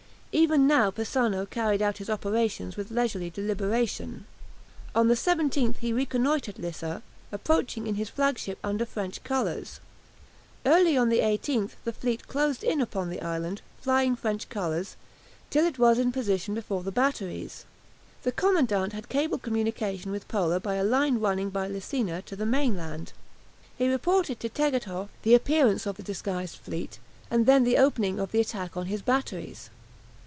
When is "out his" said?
1.81-2.09